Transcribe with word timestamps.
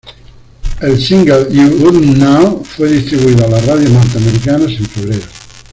El 0.81 0.99
single 0.99 1.45
"You 1.51 1.77
Wouldn't 1.79 2.15
Known" 2.17 2.65
fue 2.65 2.89
distribuido 2.89 3.45
a 3.45 3.49
las 3.49 3.63
radios 3.67 3.91
norteamericanas 3.91 4.71
en 4.71 4.85
febrero. 4.87 5.25